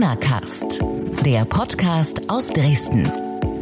[0.00, 0.82] Corona Cast,
[1.26, 3.12] der Podcast aus Dresden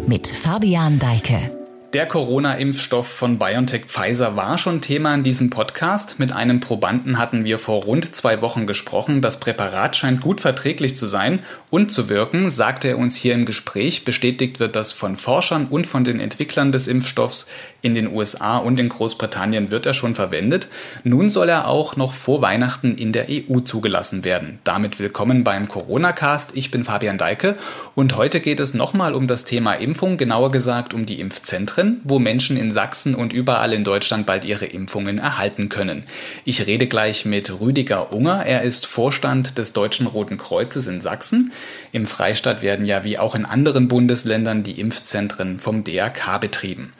[0.06, 1.50] mit Fabian Deike.
[1.94, 6.20] Der Corona-Impfstoff von BioNTech Pfizer war schon Thema in diesem Podcast.
[6.20, 9.20] Mit einem Probanden hatten wir vor rund zwei Wochen gesprochen.
[9.20, 11.40] Das Präparat scheint gut verträglich zu sein
[11.70, 14.04] und zu wirken, sagte er uns hier im Gespräch.
[14.04, 17.48] Bestätigt wird das von Forschern und von den Entwicklern des Impfstoffs.
[17.80, 20.68] In den USA und in Großbritannien wird er schon verwendet.
[21.04, 24.58] Nun soll er auch noch vor Weihnachten in der EU zugelassen werden.
[24.64, 26.56] Damit willkommen beim Corona-Cast.
[26.56, 27.56] Ich bin Fabian Deike
[27.94, 31.58] und heute geht es nochmal um das Thema Impfung, genauer gesagt um die Impfzentren.
[31.58, 36.04] Zentren, wo Menschen in Sachsen und überall in Deutschland bald ihre Impfungen erhalten können.
[36.44, 38.44] Ich rede gleich mit Rüdiger Unger.
[38.44, 41.52] Er ist Vorstand des Deutschen Roten Kreuzes in Sachsen.
[41.92, 46.92] Im Freistaat werden ja wie auch in anderen Bundesländern die Impfzentren vom DRK betrieben.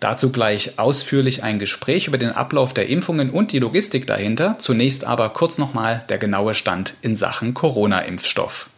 [0.00, 4.56] Dazu gleich ausführlich ein Gespräch über den Ablauf der Impfungen und die Logistik dahinter.
[4.58, 8.70] Zunächst aber kurz nochmal der genaue Stand in Sachen Corona-Impfstoff.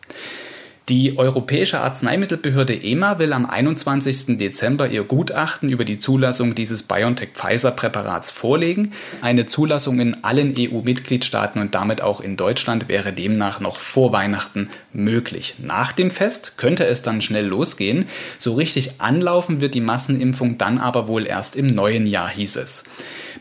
[0.90, 4.38] Die Europäische Arzneimittelbehörde EMA will am 21.
[4.38, 8.90] Dezember ihr Gutachten über die Zulassung dieses BioNTech-Pfizer-Präparats vorlegen.
[9.22, 14.68] Eine Zulassung in allen EU-Mitgliedstaaten und damit auch in Deutschland wäre demnach noch vor Weihnachten
[14.92, 15.54] möglich.
[15.62, 18.06] Nach dem Fest könnte es dann schnell losgehen.
[18.40, 22.82] So richtig anlaufen wird die Massenimpfung dann aber wohl erst im neuen Jahr, hieß es.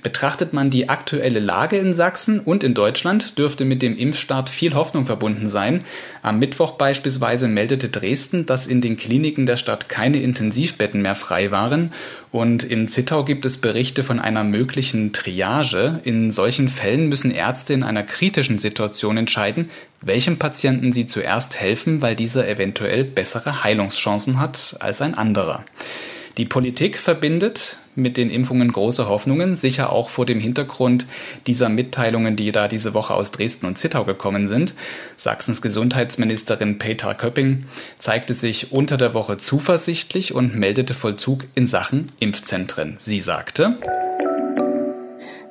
[0.03, 4.73] Betrachtet man die aktuelle Lage in Sachsen und in Deutschland, dürfte mit dem Impfstart viel
[4.73, 5.83] Hoffnung verbunden sein.
[6.21, 11.51] Am Mittwoch beispielsweise meldete Dresden, dass in den Kliniken der Stadt keine Intensivbetten mehr frei
[11.51, 11.93] waren.
[12.31, 15.99] Und in Zittau gibt es Berichte von einer möglichen Triage.
[16.03, 19.69] In solchen Fällen müssen Ärzte in einer kritischen Situation entscheiden,
[20.01, 25.63] welchem Patienten sie zuerst helfen, weil dieser eventuell bessere Heilungschancen hat als ein anderer.
[26.37, 31.05] Die Politik verbindet mit den Impfungen große Hoffnungen, sicher auch vor dem Hintergrund
[31.47, 34.73] dieser Mitteilungen, die da diese Woche aus Dresden und Zittau gekommen sind.
[35.17, 37.65] Sachsens Gesundheitsministerin Peter Köpping
[37.97, 42.97] zeigte sich unter der Woche zuversichtlich und meldete Vollzug in Sachen Impfzentren.
[42.99, 43.77] Sie sagte,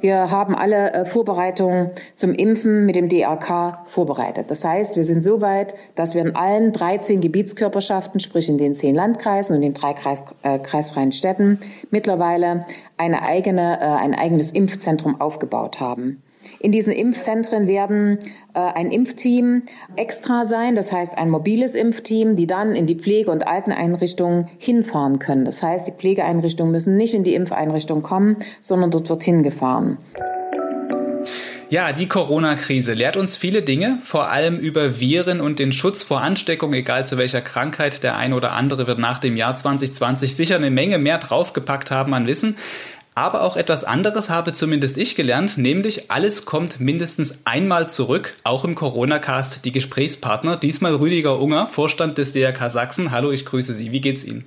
[0.00, 4.50] wir haben alle äh, Vorbereitungen zum Impfen mit dem DRK vorbereitet.
[4.50, 8.75] Das heißt, wir sind so weit, dass wir in allen 13 Gebietskörperschaften, sprich in den
[8.75, 11.60] zehn Landkreisen und den drei Kreis, äh, kreisfreien Städten,
[11.91, 12.66] mittlerweile
[12.97, 16.22] eine eigene, äh, ein eigenes Impfzentrum aufgebaut haben.
[16.60, 18.19] In diesen Impfzentren werden
[18.54, 19.62] äh, ein Impfteam
[19.97, 25.19] extra sein, das heißt ein mobiles Impfteam, die dann in die Pflege- und Alteneinrichtungen hinfahren
[25.19, 25.44] können.
[25.44, 29.98] Das heißt, die Pflegeeinrichtungen müssen nicht in die Impfeinrichtung kommen, sondern dort wird hingefahren.
[31.70, 36.22] Ja, die Corona-Krise lehrt uns viele Dinge, vor allem über Viren und den Schutz vor
[36.22, 38.03] Ansteckung, egal zu welcher Krankheit.
[38.03, 42.14] Der ein oder andere wird nach dem Jahr 2020 sicher eine Menge mehr draufgepackt haben
[42.14, 42.56] an Wissen.
[43.18, 48.64] Aber auch etwas anderes habe zumindest ich gelernt, nämlich alles kommt mindestens einmal zurück, auch
[48.64, 50.56] im Corona-Cast die Gesprächspartner.
[50.56, 53.10] Diesmal Rüdiger Unger, Vorstand des DRK Sachsen.
[53.10, 53.90] Hallo, ich grüße Sie.
[53.90, 54.44] Wie geht's Ihnen?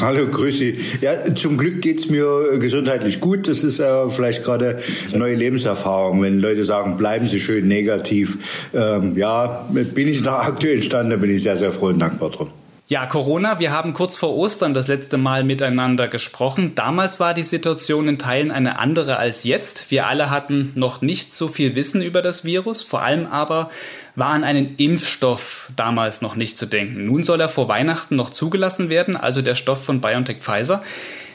[0.00, 0.78] Hallo, grüße Sie.
[1.00, 3.46] Ja, zum Glück geht's mir gesundheitlich gut.
[3.46, 4.80] Das ist äh, vielleicht gerade
[5.14, 6.20] neue Lebenserfahrung.
[6.20, 8.70] Wenn Leute sagen, bleiben Sie schön negativ.
[8.74, 12.30] Ähm, ja, bin ich nach aktuellen Stand, da bin ich sehr, sehr froh und dankbar
[12.30, 12.50] drum.
[12.90, 16.74] Ja, Corona, wir haben kurz vor Ostern das letzte Mal miteinander gesprochen.
[16.74, 19.92] Damals war die Situation in Teilen eine andere als jetzt.
[19.92, 23.70] Wir alle hatten noch nicht so viel Wissen über das Virus, vor allem aber
[24.16, 27.06] war an einen Impfstoff damals noch nicht zu denken.
[27.06, 30.82] Nun soll er vor Weihnachten noch zugelassen werden, also der Stoff von BioNTech Pfizer.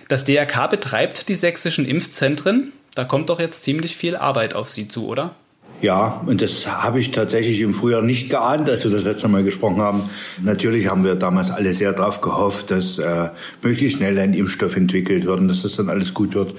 [0.09, 2.73] Das DRK betreibt die sächsischen Impfzentren.
[2.95, 5.33] Da kommt doch jetzt ziemlich viel Arbeit auf Sie zu, oder?
[5.85, 9.43] Ja, und das habe ich tatsächlich im Frühjahr nicht geahnt, als wir das letzte Mal
[9.43, 10.01] gesprochen haben.
[10.41, 13.29] Natürlich haben wir damals alle sehr darauf gehofft, dass äh,
[13.61, 16.55] möglichst schnell ein Impfstoff entwickelt wird und dass das dann alles gut wird.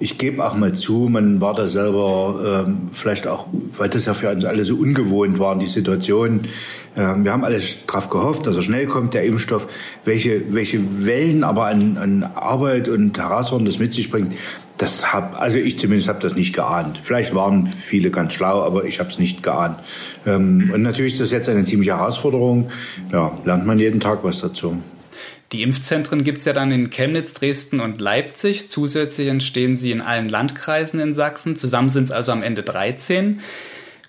[0.00, 4.14] Ich gebe auch mal zu, man war da selber ähm, vielleicht auch, weil das ja
[4.14, 6.42] für uns alle so ungewohnt war, die Situation.
[6.96, 9.66] Ähm, wir haben alles darauf gehofft, dass er schnell kommt, der Impfstoff.
[10.04, 14.34] Welche, welche Wellen aber an, an Arbeit und Herausforderungen das mit sich bringt,
[14.76, 17.00] das hab, also ich zumindest habe das nicht geahnt.
[17.02, 19.80] Vielleicht waren viele ganz schlau, aber ich habe es nicht geahnt.
[20.26, 22.68] Ähm, und natürlich ist das jetzt eine ziemliche Herausforderung.
[23.12, 24.76] Ja, lernt man jeden Tag was dazu.
[25.52, 28.70] Die Impfzentren gibt es ja dann in Chemnitz, Dresden und Leipzig.
[28.70, 31.56] Zusätzlich entstehen sie in allen Landkreisen in Sachsen.
[31.56, 33.40] Zusammen sind es also am Ende 13.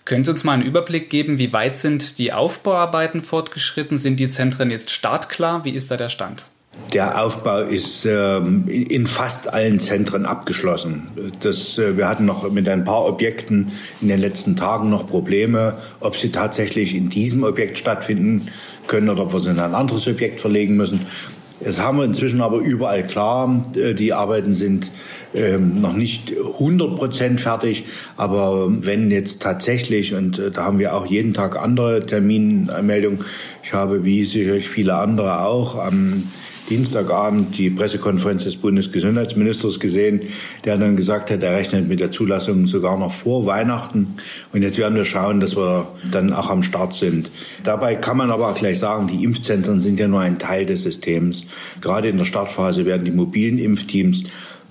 [0.04, 3.98] Können Sie uns mal einen Überblick geben, wie weit sind die Aufbauarbeiten fortgeschritten?
[3.98, 5.64] Sind die Zentren jetzt startklar?
[5.64, 6.46] Wie ist da der Stand?
[6.94, 11.08] Der Aufbau ist ähm, in fast allen Zentren abgeschlossen.
[11.42, 13.72] Das, äh, wir hatten noch mit ein paar Objekten
[14.02, 18.48] in den letzten Tagen noch Probleme, ob sie tatsächlich in diesem Objekt stattfinden
[18.88, 21.06] können oder ob wir sie in ein anderes Objekt verlegen müssen.
[21.64, 23.66] Das haben wir inzwischen aber überall klar.
[23.76, 24.92] Äh, die Arbeiten sind
[25.34, 27.86] ähm, noch nicht 100 Prozent fertig.
[28.18, 33.20] Aber wenn jetzt tatsächlich, und äh, da haben wir auch jeden Tag andere Terminmeldungen,
[33.62, 36.24] ich habe wie sicherlich viele andere auch am
[36.70, 40.22] Dienstagabend die Pressekonferenz des Bundesgesundheitsministers gesehen,
[40.66, 44.16] der dann gesagt hat, er rechnet mit der Zulassung sogar noch vor Weihnachten.
[44.54, 47.32] Und jetzt werden wir schauen, dass wir dann auch am Start sind.
[47.64, 50.84] Dabei kann man aber auch gleich sagen, die Impfzentren sind ja nur ein Teil des
[50.84, 51.46] Systems.
[51.82, 54.26] Gerade in der Startphase werden die mobilen Impfteams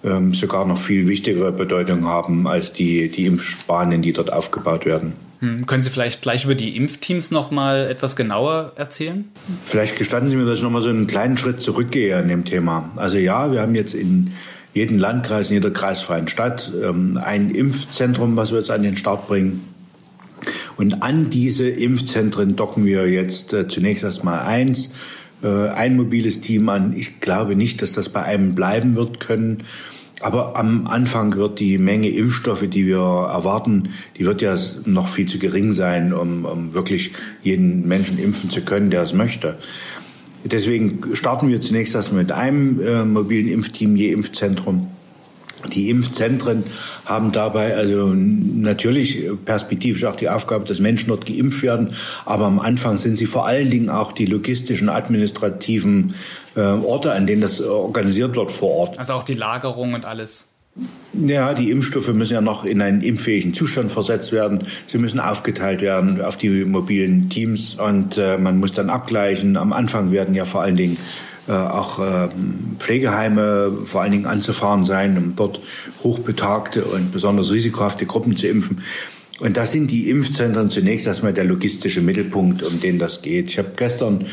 [0.04, 5.27] ähm, sogar noch viel wichtigere Bedeutung haben als die, die Impfspanen, die dort aufgebaut werden.
[5.40, 9.24] Hm, können Sie vielleicht gleich über die Impfteams noch mal etwas genauer erzählen?
[9.64, 12.44] Vielleicht gestatten Sie mir, dass ich noch mal so einen kleinen Schritt zurückgehe an dem
[12.44, 12.90] Thema.
[12.96, 14.32] Also ja, wir haben jetzt in
[14.74, 19.28] jedem Landkreis, in jeder kreisfreien Stadt ähm, ein Impfzentrum, was wir jetzt an den Start
[19.28, 19.64] bringen.
[20.76, 24.92] Und an diese Impfzentren docken wir jetzt äh, zunächst erstmal eins,
[25.42, 26.94] äh, ein mobiles Team an.
[26.96, 29.64] Ich glaube nicht, dass das bei einem bleiben wird können.
[30.20, 35.26] Aber am Anfang wird die Menge Impfstoffe, die wir erwarten, die wird ja noch viel
[35.26, 37.12] zu gering sein, um, um wirklich
[37.42, 39.58] jeden Menschen impfen zu können, der es möchte.
[40.44, 44.88] Deswegen starten wir zunächst erstmal mit einem äh, mobilen Impfteam je Impfzentrum.
[45.66, 46.64] Die Impfzentren
[47.04, 51.94] haben dabei also natürlich perspektivisch auch die Aufgabe, dass Menschen dort geimpft werden.
[52.24, 56.14] Aber am Anfang sind sie vor allen Dingen auch die logistischen, administrativen
[56.56, 58.98] äh, Orte, an denen das organisiert wird vor Ort.
[58.98, 60.48] Also auch die Lagerung und alles.
[61.14, 64.64] Ja, die Impfstoffe müssen ja noch in einen impffähigen Zustand versetzt werden.
[64.86, 69.56] Sie müssen aufgeteilt werden auf die mobilen Teams und äh, man muss dann abgleichen.
[69.56, 70.96] Am Anfang werden ja vor allen Dingen
[71.48, 72.28] äh, auch äh,
[72.78, 75.60] Pflegeheime vor allen Dingen anzufahren sein, um dort
[76.04, 78.82] hochbetagte und besonders risikohafte Gruppen zu impfen.
[79.40, 83.50] Und da sind die Impfzentren zunächst erstmal der logistische Mittelpunkt, um den das geht.
[83.50, 84.26] Ich habe gestern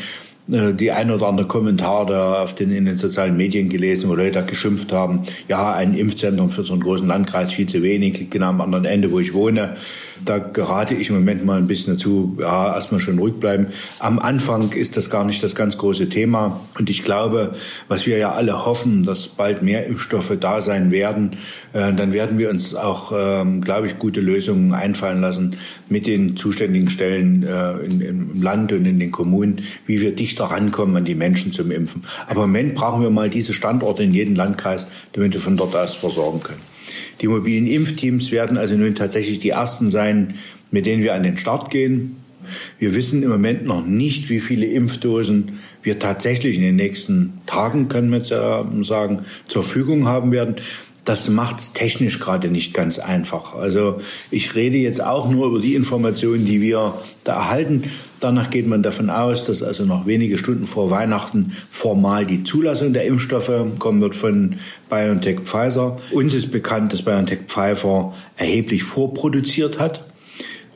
[0.48, 4.44] die ein oder andere Kommentar da auf den, in den sozialen Medien gelesen, wo Leute
[4.44, 8.50] geschimpft haben, ja, ein Impfzentrum für so einen großen Landkreis viel zu wenig, liegt genau
[8.50, 9.76] am anderen Ende, wo ich wohne.
[10.24, 13.66] Da gerate ich im Moment mal ein bisschen dazu, ja, erstmal schon ruhig bleiben.
[13.98, 16.60] Am Anfang ist das gar nicht das ganz große Thema.
[16.78, 17.54] Und ich glaube,
[17.88, 21.32] was wir ja alle hoffen, dass bald mehr Impfstoffe da sein werden,
[21.72, 25.56] äh, dann werden wir uns auch, ähm, glaube ich, gute Lösungen einfallen lassen
[25.88, 29.56] mit den zuständigen Stellen äh, in, im Land und in den Kommunen,
[29.86, 32.02] wie wir dichter rankommen an die Menschen zum Impfen.
[32.26, 35.74] Aber im Moment brauchen wir mal diese Standorte in jedem Landkreis, damit wir von dort
[35.74, 36.60] aus versorgen können.
[37.20, 40.34] Die mobilen Impfteams werden also nun tatsächlich die ersten sein,
[40.70, 42.16] mit denen wir an den Start gehen.
[42.78, 47.88] Wir wissen im Moment noch nicht, wie viele Impfdosen wir tatsächlich in den nächsten Tagen,
[47.88, 50.56] können wir sagen, zur Verfügung haben werden.
[51.06, 53.54] Das macht es technisch gerade nicht ganz einfach.
[53.54, 53.98] Also
[54.30, 57.84] ich rede jetzt auch nur über die Informationen, die wir da erhalten.
[58.18, 62.92] Danach geht man davon aus, dass also noch wenige Stunden vor Weihnachten formal die Zulassung
[62.92, 64.56] der Impfstoffe kommen wird von
[64.90, 65.96] BioNTech Pfizer.
[66.10, 70.04] Uns ist bekannt, dass BioNTech Pfizer erheblich vorproduziert hat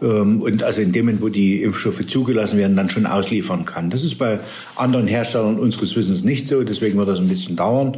[0.00, 3.90] ähm, und also in dem Moment, wo die Impfstoffe zugelassen werden, dann schon ausliefern kann.
[3.90, 4.38] Das ist bei
[4.76, 7.96] anderen Herstellern unseres Wissens nicht so, deswegen wird das ein bisschen dauern.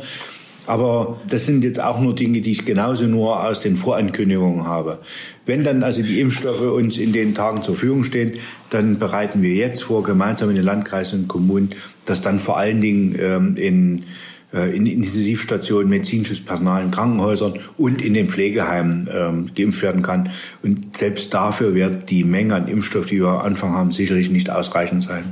[0.67, 5.01] Aber das sind jetzt auch nur Dinge, die ich genauso nur aus den Vorankündigungen habe.
[5.45, 8.35] Wenn dann also die Impfstoffe uns in den Tagen zur Verfügung stehen,
[8.71, 11.71] dann bereiten wir jetzt vor, gemeinsam in den Landkreisen und Kommunen,
[12.05, 14.05] dass dann vor allen Dingen ähm, in
[14.53, 20.31] äh, in Intensivstationen, medizinisches Personal in Krankenhäusern und in den Pflegeheimen ähm, geimpft werden kann.
[20.63, 24.51] Und selbst dafür wird die Menge an Impfstoff, die wir am Anfang haben, sicherlich nicht
[24.51, 25.25] ausreichend sein.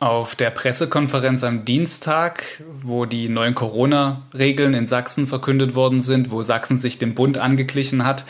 [0.00, 6.40] Auf der Pressekonferenz am Dienstag, wo die neuen Corona-Regeln in Sachsen verkündet worden sind, wo
[6.42, 8.24] Sachsen sich dem Bund angeglichen hat,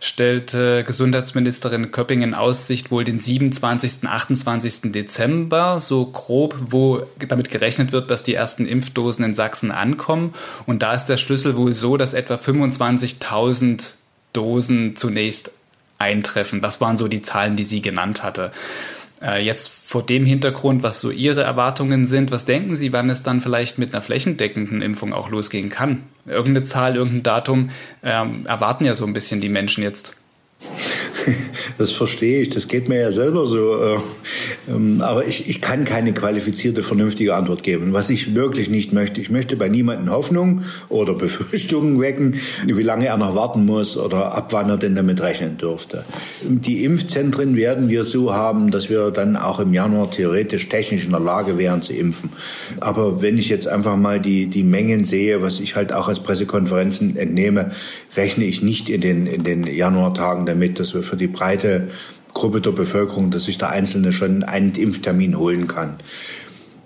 [0.00, 4.08] stellte Gesundheitsministerin Köpping in Aussicht wohl den 27.
[4.08, 4.92] 28.
[4.92, 10.32] Dezember, so grob, wo damit gerechnet wird, dass die ersten Impfdosen in Sachsen ankommen.
[10.64, 13.92] Und da ist der Schlüssel wohl so, dass etwa 25.000
[14.32, 15.50] Dosen zunächst
[15.98, 16.62] eintreffen.
[16.62, 18.52] Das waren so die Zahlen, die sie genannt hatte.
[19.22, 23.22] Äh, jetzt vor dem Hintergrund, was so Ihre Erwartungen sind, was denken Sie, wann es
[23.22, 26.04] dann vielleicht mit einer flächendeckenden Impfung auch losgehen kann?
[26.26, 27.70] Irgendeine Zahl, irgendein Datum
[28.02, 30.14] ähm, erwarten ja so ein bisschen die Menschen jetzt.
[31.78, 33.74] Das verstehe ich, das geht mir ja selber so.
[33.82, 33.98] Äh,
[34.70, 37.92] ähm, aber ich, ich kann keine qualifizierte, vernünftige Antwort geben.
[37.92, 43.06] Was ich wirklich nicht möchte, ich möchte bei niemandem Hoffnung oder Befürchtungen wecken, wie lange
[43.06, 46.04] er noch warten muss oder ab wann er denn damit rechnen dürfte.
[46.42, 51.12] Die Impfzentren werden wir so haben, dass wir dann auch im Januar theoretisch technisch in
[51.12, 52.30] der Lage wären zu impfen.
[52.80, 56.20] Aber wenn ich jetzt einfach mal die, die Mengen sehe, was ich halt auch als
[56.20, 57.70] Pressekonferenzen entnehme,
[58.16, 61.88] rechne ich nicht in den, in den Januartagen damit, dass wir für die breite
[62.34, 65.96] Gruppe der Bevölkerung, dass sich der Einzelne schon einen Impftermin holen kann.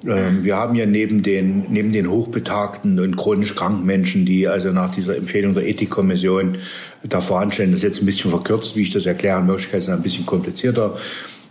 [0.06, 4.70] Ähm, wir haben ja neben den, neben den hochbetagten und chronisch kranken Menschen, die also
[4.70, 6.58] nach dieser Empfehlung der Ethikkommission
[7.02, 9.88] da voranstellen, das ist jetzt ein bisschen verkürzt, wie ich das erkläre, in Wirklichkeit ist
[9.88, 10.96] es ein bisschen komplizierter.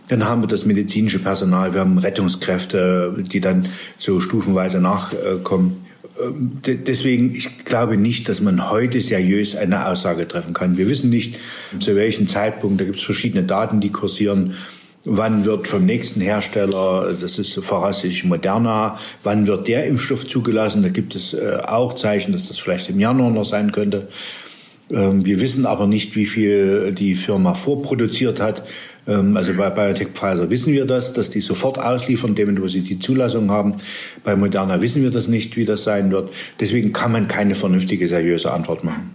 [0.08, 3.66] Dann haben wir das medizinische Personal, wir haben Rettungskräfte, die dann
[3.96, 5.83] so stufenweise nachkommen.
[6.22, 10.76] Ähm, deswegen, ich glaube nicht, dass man heute seriös eine Aussage treffen kann.
[10.76, 11.38] Wir wissen nicht,
[11.78, 14.54] zu welchem Zeitpunkt, da gibt es verschiedene Daten, die kursieren,
[15.06, 20.82] Wann wird vom nächsten Hersteller, das ist voraussichtlich Moderna, wann wird der Impfstoff zugelassen?
[20.82, 24.08] Da gibt es äh, auch Zeichen, dass das vielleicht im Januar noch sein könnte.
[24.94, 28.64] Ähm, wir wissen aber nicht, wie viel die Firma vorproduziert hat.
[29.06, 32.82] Ähm, also bei BioNTech Pfizer wissen wir das, dass die sofort ausliefern, dem, wo sie
[32.82, 33.74] die Zulassung haben.
[34.22, 36.32] Bei Moderna wissen wir das nicht, wie das sein wird.
[36.60, 39.14] Deswegen kann man keine vernünftige, seriöse Antwort machen.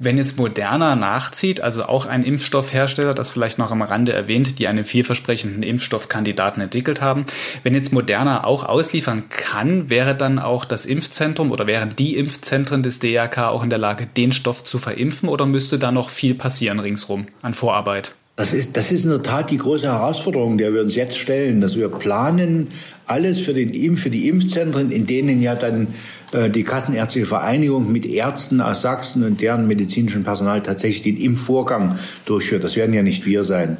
[0.00, 4.66] Wenn jetzt Moderna nachzieht, also auch ein Impfstoffhersteller, das vielleicht noch am Rande erwähnt, die
[4.66, 7.26] einen vielversprechenden Impfstoffkandidaten entwickelt haben,
[7.62, 12.82] wenn jetzt Moderna auch ausliefern kann, wäre dann auch das Impfzentrum oder wären die Impfzentren
[12.82, 16.34] des DRK auch in der Lage, den Stoff zu verimpfen oder müsste da noch viel
[16.34, 18.14] passieren ringsrum an Vorarbeit?
[18.36, 21.60] Das ist, das ist in der Tat die große Herausforderung, der wir uns jetzt stellen,
[21.60, 22.68] dass wir planen
[23.06, 25.86] alles für, den Impf, für die Impfzentren, in denen ja dann
[26.32, 31.96] äh, die Kassenärztliche Vereinigung mit Ärzten aus Sachsen und deren medizinischem Personal tatsächlich den Impfvorgang
[32.26, 32.64] durchführt.
[32.64, 33.76] Das werden ja nicht wir sein.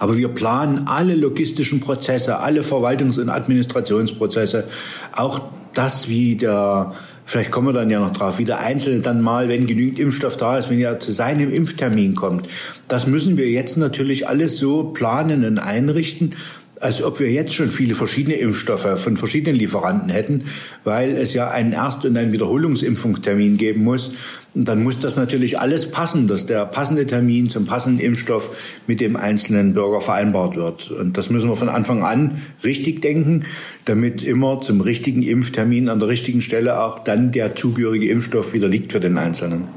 [0.00, 4.64] Aber wir planen alle logistischen Prozesse, alle Verwaltungs- und Administrationsprozesse,
[5.12, 5.42] auch
[5.74, 6.94] das, wie der
[7.28, 10.36] vielleicht kommen wir dann ja noch drauf, wie der Einzelne dann mal, wenn genügend Impfstoff
[10.38, 12.48] da ist, wenn er zu seinem Impftermin kommt.
[12.88, 16.34] Das müssen wir jetzt natürlich alles so planen und einrichten,
[16.80, 20.44] als ob wir jetzt schon viele verschiedene Impfstoffe von verschiedenen Lieferanten hätten,
[20.84, 24.12] weil es ja einen Erst- und einen Wiederholungsimpfungstermin geben muss.
[24.54, 29.00] Und dann muss das natürlich alles passen, dass der passende Termin zum passenden Impfstoff mit
[29.00, 30.90] dem einzelnen Bürger vereinbart wird.
[30.90, 33.44] Und das müssen wir von Anfang an richtig denken,
[33.84, 38.68] damit immer zum richtigen Impftermin an der richtigen Stelle auch dann der zugehörige Impfstoff wieder
[38.68, 39.68] liegt für den Einzelnen.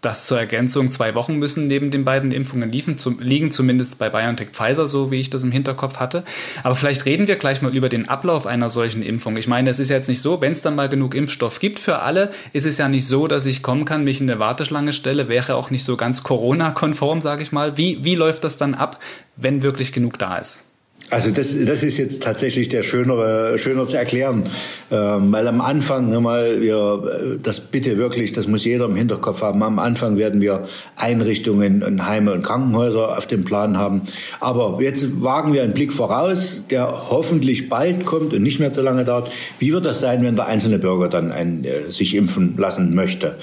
[0.00, 4.08] Das zur Ergänzung, zwei Wochen müssen neben den beiden Impfungen liefen, zum, liegen, zumindest bei
[4.08, 6.22] BioNTech Pfizer, so wie ich das im Hinterkopf hatte.
[6.62, 9.36] Aber vielleicht reden wir gleich mal über den Ablauf einer solchen Impfung.
[9.36, 11.98] Ich meine, es ist jetzt nicht so, wenn es dann mal genug Impfstoff gibt für
[11.98, 15.28] alle, ist es ja nicht so, dass ich kommen kann, mich in eine Warteschlange stelle,
[15.28, 17.76] wäre auch nicht so ganz Corona-konform, sage ich mal.
[17.76, 19.00] Wie, wie läuft das dann ab,
[19.34, 20.67] wenn wirklich genug da ist?
[21.10, 24.44] Also das, das ist jetzt tatsächlich der schönere, schöner zu erklären,
[24.90, 29.62] ähm, weil am Anfang mal wir das bitte wirklich, das muss jeder im Hinterkopf haben.
[29.62, 30.64] Am Anfang werden wir
[30.96, 34.02] Einrichtungen und Heime und Krankenhäuser auf dem Plan haben.
[34.40, 38.82] Aber jetzt wagen wir einen Blick voraus, der hoffentlich bald kommt und nicht mehr so
[38.82, 39.30] lange dauert.
[39.58, 43.36] Wie wird das sein, wenn der einzelne Bürger dann ein, äh, sich impfen lassen möchte?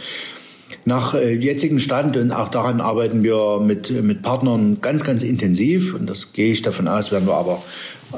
[0.87, 5.95] Nach äh, jetzigen Stand, und auch daran arbeiten wir mit, mit Partnern ganz, ganz intensiv,
[5.95, 7.63] und das gehe ich davon aus, werden wir aber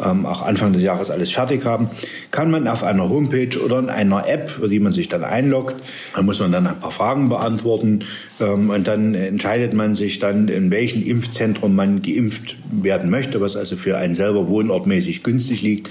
[0.03, 1.89] ähm, auch Anfang des Jahres alles fertig haben,
[2.31, 5.75] kann man auf einer Homepage oder in einer App, für die man sich dann einloggt,
[6.15, 8.03] da muss man dann ein paar Fragen beantworten
[8.39, 13.55] ähm, und dann entscheidet man sich dann, in welchem Impfzentrum man geimpft werden möchte, was
[13.55, 15.89] also für einen selber wohnortmäßig günstig liegt.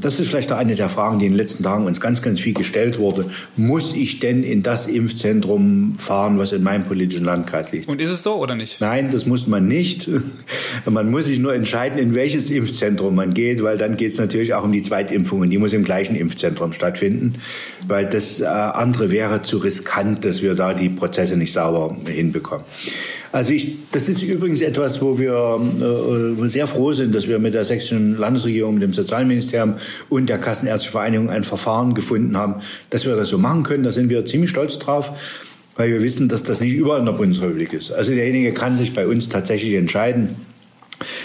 [0.00, 2.54] Das ist vielleicht eine der Fragen, die in den letzten Tagen uns ganz, ganz viel
[2.54, 3.26] gestellt wurde.
[3.56, 7.88] Muss ich denn in das Impfzentrum fahren, was in meinem politischen Landkreis liegt?
[7.88, 8.80] Und ist es so oder nicht?
[8.80, 10.08] Nein, das muss man nicht.
[10.86, 14.54] Man muss sich nur entscheiden, in welches Impfzentrum man geht, weil dann geht es natürlich
[14.54, 15.50] auch um die Zweitimpfungen.
[15.50, 17.34] Die muss im gleichen Impfzentrum stattfinden,
[17.86, 22.64] weil das äh, andere wäre zu riskant, dass wir da die Prozesse nicht sauber hinbekommen.
[23.32, 25.60] Also ich, das ist übrigens etwas, wo wir
[26.40, 29.74] äh, sehr froh sind, dass wir mit der sächsischen Landesregierung, mit dem Sozialministerium
[30.08, 32.56] und der Kassenärztlichen Vereinigung ein Verfahren gefunden haben,
[32.90, 33.82] dass wir das so machen können.
[33.82, 35.12] Da sind wir ziemlich stolz drauf
[35.76, 37.90] weil wir wissen, dass das nicht überall in der Bundesrepublik ist.
[37.92, 40.36] Also derjenige kann sich bei uns tatsächlich entscheiden,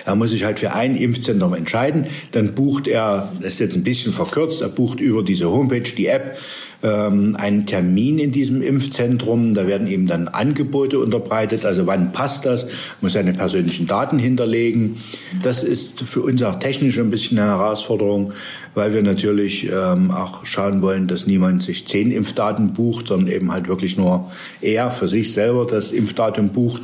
[0.05, 2.07] er muss sich halt für ein Impfzentrum entscheiden.
[2.31, 6.07] Dann bucht er, das ist jetzt ein bisschen verkürzt, er bucht über diese Homepage, die
[6.07, 6.37] App,
[6.81, 9.53] ähm, einen Termin in diesem Impfzentrum.
[9.53, 11.65] Da werden ihm dann Angebote unterbreitet.
[11.65, 12.67] Also wann passt das?
[13.01, 14.97] Muss seine persönlichen Daten hinterlegen.
[15.43, 18.33] Das ist für uns auch technisch ein bisschen eine Herausforderung,
[18.75, 23.51] weil wir natürlich ähm, auch schauen wollen, dass niemand sich zehn Impfdaten bucht, sondern eben
[23.51, 26.83] halt wirklich nur er für sich selber das Impfdatum bucht.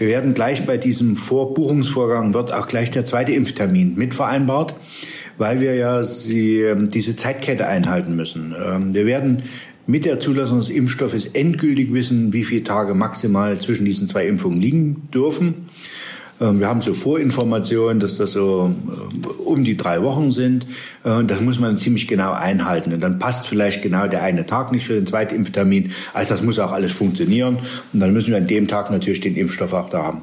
[0.00, 4.74] Wir werden gleich bei diesem Vorbuchungsvorgang wird auch gleich der zweite Impftermin mitvereinbart,
[5.36, 8.54] weil wir ja sie, ähm, diese Zeitkette einhalten müssen.
[8.58, 9.42] Ähm, wir werden
[9.86, 14.62] mit der Zulassung des Impfstoffes endgültig wissen, wie viele Tage maximal zwischen diesen zwei Impfungen
[14.62, 15.66] liegen dürfen.
[16.40, 20.66] Ähm, wir haben so Vorinformationen, dass das so äh, um die drei Wochen sind.
[21.04, 22.92] Äh, das muss man ziemlich genau einhalten.
[22.92, 25.92] Und dann passt vielleicht genau der eine Tag nicht für den zweiten Impftermin.
[26.14, 27.58] Also das muss auch alles funktionieren.
[27.92, 30.22] Und dann müssen wir an dem Tag natürlich den Impfstoff auch da haben.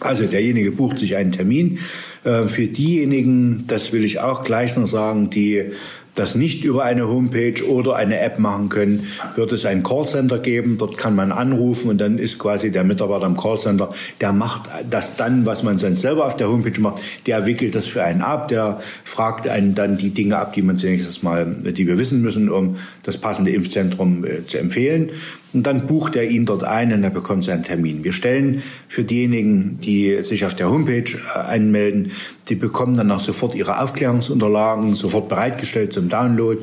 [0.00, 1.78] Also derjenige bucht sich einen Termin.
[2.24, 5.70] Äh, für diejenigen, das will ich auch gleich noch sagen, die
[6.14, 10.76] das nicht über eine Homepage oder eine App machen können, wird es ein Callcenter geben.
[10.78, 13.90] Dort kann man anrufen und dann ist quasi der Mitarbeiter am Callcenter,
[14.20, 17.86] der macht das dann, was man sonst selber auf der Homepage macht, der wickelt das
[17.86, 21.86] für einen ab, der fragt einen dann die Dinge ab, die man zunächst mal, die
[21.86, 25.10] wir wissen müssen, um das passende Impfzentrum äh, zu empfehlen.
[25.52, 28.04] Und dann bucht er ihn dort ein und er bekommt seinen Termin.
[28.04, 32.12] Wir stellen für diejenigen, die sich auf der Homepage äh, anmelden,
[32.48, 36.58] die bekommen dann auch sofort ihre Aufklärungsunterlagen sofort bereitgestellt zum Download.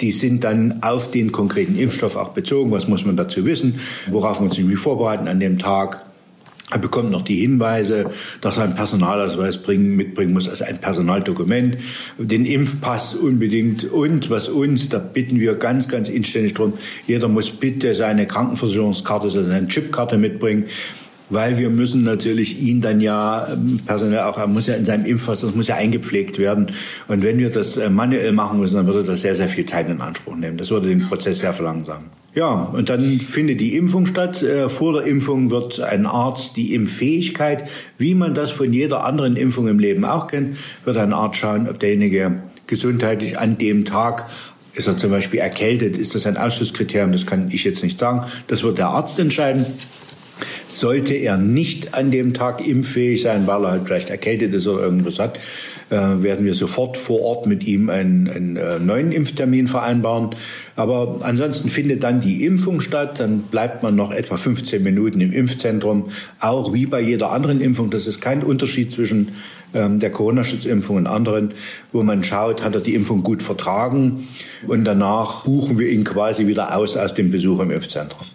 [0.00, 2.70] Die sind dann auf den konkreten Impfstoff auch bezogen.
[2.70, 3.80] Was muss man dazu wissen?
[4.10, 6.09] Worauf muss man sich vorbereiten an dem Tag?
[6.70, 8.10] Er bekommt noch die Hinweise,
[8.40, 11.78] dass er einen Personalausweis bringen, mitbringen muss, also ein Personaldokument,
[12.18, 16.74] den Impfpass unbedingt und was uns, da bitten wir ganz, ganz inständig drum,
[17.06, 20.66] jeder muss bitte seine Krankenversicherungskarte, also seine Chipkarte mitbringen,
[21.30, 25.06] weil wir müssen natürlich ihn dann ja ähm, personell auch, er muss ja in seinem
[25.06, 26.66] Impfpass, das muss ja eingepflegt werden.
[27.08, 29.88] Und wenn wir das äh, manuell machen müssen, dann würde das sehr, sehr viel Zeit
[29.88, 30.58] in Anspruch nehmen.
[30.58, 32.19] Das würde den Prozess sehr verlangsamen.
[32.32, 34.42] Ja, und dann findet die Impfung statt.
[34.42, 37.64] Äh, vor der Impfung wird ein Arzt die Impffähigkeit,
[37.98, 41.68] wie man das von jeder anderen Impfung im Leben auch kennt, wird ein Arzt schauen,
[41.68, 44.30] ob derjenige gesundheitlich an dem Tag
[44.74, 48.24] ist er zum Beispiel erkältet, ist das ein Ausschlusskriterium, das kann ich jetzt nicht sagen.
[48.46, 49.66] Das wird der Arzt entscheiden.
[50.66, 54.82] Sollte er nicht an dem Tag impffähig sein, weil er halt vielleicht erkältet ist oder
[54.82, 55.38] irgendwas hat,
[55.90, 60.30] äh, werden wir sofort vor Ort mit ihm einen, einen äh, neuen Impftermin vereinbaren.
[60.76, 63.18] Aber ansonsten findet dann die Impfung statt.
[63.18, 66.06] Dann bleibt man noch etwa 15 Minuten im Impfzentrum.
[66.38, 67.90] Auch wie bei jeder anderen Impfung.
[67.90, 69.32] Das ist kein Unterschied zwischen
[69.74, 71.54] ähm, der Corona-Schutzimpfung und anderen,
[71.92, 74.28] wo man schaut, hat er die Impfung gut vertragen.
[74.66, 78.26] Und danach buchen wir ihn quasi wieder aus aus dem Besuch im Impfzentrum.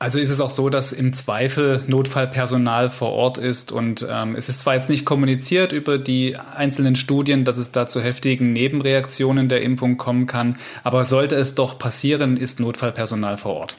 [0.00, 4.48] Also ist es auch so, dass im Zweifel Notfallpersonal vor Ort ist und ähm, es
[4.48, 9.48] ist zwar jetzt nicht kommuniziert über die einzelnen Studien, dass es da zu heftigen Nebenreaktionen
[9.48, 13.76] der Impfung kommen kann, aber sollte es doch passieren, ist Notfallpersonal vor Ort.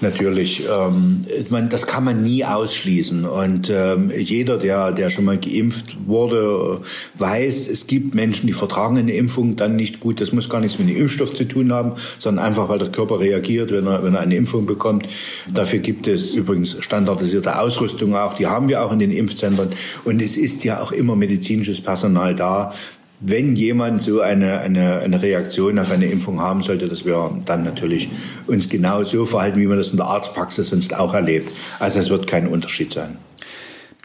[0.00, 3.24] Natürlich, ähm, man, das kann man nie ausschließen.
[3.24, 6.80] Und ähm, jeder, der, der schon mal geimpft wurde,
[7.18, 10.20] weiß, es gibt Menschen, die vertragen eine Impfung dann nicht gut.
[10.20, 13.20] Das muss gar nichts mit dem Impfstoff zu tun haben, sondern einfach, weil der Körper
[13.20, 15.08] reagiert, wenn er, wenn er eine Impfung bekommt.
[15.52, 18.34] Dafür gibt es übrigens standardisierte Ausrüstung auch.
[18.34, 19.70] Die haben wir auch in den Impfzentren.
[20.04, 22.72] Und es ist ja auch immer medizinisches Personal da,
[23.20, 27.64] wenn jemand so eine, eine, eine Reaktion auf eine Impfung haben sollte, dass wir dann
[27.64, 28.10] natürlich
[28.46, 31.50] uns genau so verhalten, wie man das in der Arztpraxis sonst auch erlebt.
[31.78, 33.16] Also es wird kein Unterschied sein.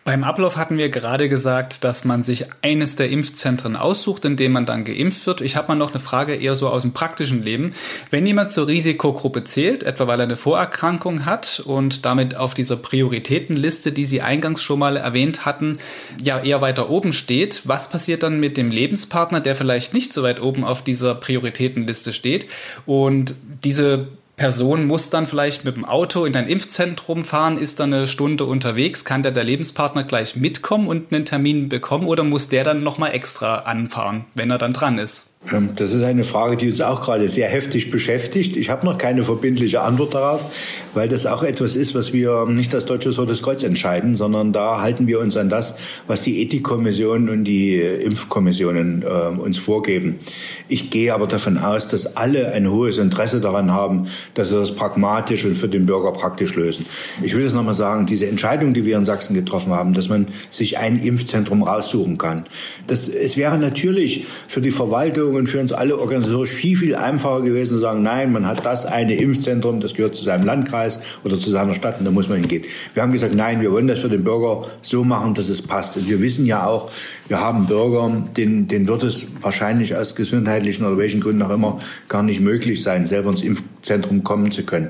[0.04, 4.52] Beim Ablauf hatten wir gerade gesagt, dass man sich eines der Impfzentren aussucht, in dem
[4.52, 5.42] man dann geimpft wird.
[5.42, 7.76] Ich habe mal noch eine Frage eher so aus dem praktischen Leben.
[8.10, 12.78] Wenn jemand zur Risikogruppe zählt, etwa weil er eine Vorerkrankung hat und damit auf dieser
[12.78, 15.78] Prioritätenliste, die Sie eingangs schon mal erwähnt hatten,
[16.24, 20.24] ja eher weiter oben steht, was passiert dann mit dem Lebenspartner, der vielleicht nicht so
[20.24, 22.48] weit oben auf dieser Prioritätenliste steht
[22.88, 24.08] und diese
[24.42, 28.46] Person muss dann vielleicht mit dem Auto in ein Impfzentrum fahren, ist dann eine Stunde
[28.46, 32.82] unterwegs, kann der, der Lebenspartner gleich mitkommen und einen Termin bekommen oder muss der dann
[32.82, 35.31] nochmal extra anfahren, wenn er dann dran ist?
[35.50, 38.58] Ähm, das ist eine Frage, die uns auch gerade sehr heftig beschäftigt.
[38.58, 40.54] Ich habe noch keine verbindliche Antwort darauf,
[40.94, 44.82] weil das auch etwas ist, was wir nicht als Deutsches Rotes Kreuz entscheiden, sondern da
[44.82, 45.76] halten wir uns an das,
[46.06, 50.20] was die Ethikkommission und die Impfkommissionen äh, uns vorgeben.
[50.68, 54.76] Ich gehe aber davon aus, dass alle ein hohes Interesse daran haben, dass wir das
[54.76, 56.86] pragmatisch und für den Bürger praktisch lösen.
[57.24, 60.28] Ich will es nochmal sagen, diese Entscheidung, die wir in Sachsen getroffen haben, dass man
[60.52, 62.46] sich ein Impfzentrum raussuchen kann,
[62.86, 67.42] das, es wäre natürlich für die Verwaltung und für uns alle organisatorisch viel, viel einfacher
[67.42, 71.38] gewesen zu sagen, nein, man hat das eine Impfzentrum, das gehört zu seinem Landkreis oder
[71.38, 72.64] zu seiner Stadt und da muss man hingehen.
[72.94, 75.98] Wir haben gesagt, nein, wir wollen das für den Bürger so machen, dass es passt.
[75.98, 76.92] Und wir wissen ja auch,
[77.28, 81.80] wir haben Bürger, denen, denen wird es wahrscheinlich aus gesundheitlichen oder welchen Gründen auch immer
[82.08, 84.90] gar nicht möglich sein, selber ins Impfzentrum kommen zu können.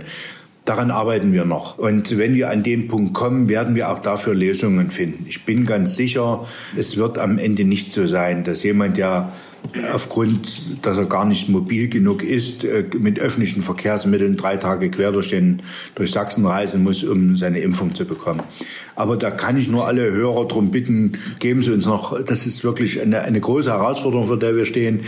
[0.65, 1.79] Daran arbeiten wir noch.
[1.79, 5.25] Und wenn wir an den Punkt kommen, werden wir auch dafür Lösungen finden.
[5.27, 6.45] Ich bin ganz sicher,
[6.77, 9.31] es wird am Ende nicht so sein, dass jemand, der
[9.93, 15.11] aufgrund, dass er gar nicht mobil genug ist, äh, mit öffentlichen Verkehrsmitteln drei Tage quer
[15.11, 15.61] durch, den,
[15.95, 18.43] durch Sachsen reisen muss, um seine Impfung zu bekommen.
[18.95, 22.63] Aber da kann ich nur alle Hörer darum bitten, geben Sie uns noch, das ist
[22.63, 25.01] wirklich eine, eine große Herausforderung, vor der wir stehen.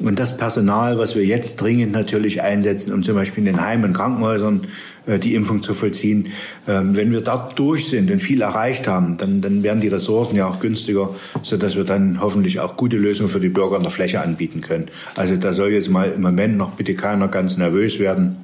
[0.00, 3.92] Und das Personal, was wir jetzt dringend natürlich einsetzen, um zum Beispiel in den Heimen,
[3.92, 4.62] Krankenhäusern
[5.06, 6.28] äh, die Impfung zu vollziehen,
[6.66, 10.36] ähm, wenn wir da durch sind und viel erreicht haben, dann, dann werden die Ressourcen
[10.36, 11.10] ja auch günstiger,
[11.42, 14.86] sodass wir dann hoffentlich auch gute Lösungen für die Bürger an der Fläche anbieten können.
[15.16, 18.36] Also da soll jetzt mal im Moment noch bitte keiner ganz nervös werden.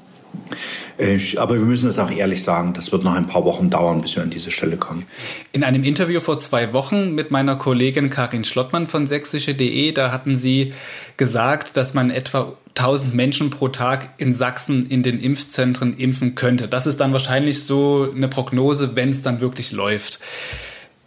[1.36, 4.16] Aber wir müssen es auch ehrlich sagen, das wird noch ein paar Wochen dauern, bis
[4.16, 5.04] wir an diese Stelle kommen.
[5.52, 10.36] In einem Interview vor zwei Wochen mit meiner Kollegin Karin Schlottmann von sächsische.de, da hatten
[10.36, 10.72] Sie
[11.16, 16.68] gesagt, dass man etwa 1000 Menschen pro Tag in Sachsen in den Impfzentren impfen könnte.
[16.68, 20.20] Das ist dann wahrscheinlich so eine Prognose, wenn es dann wirklich läuft.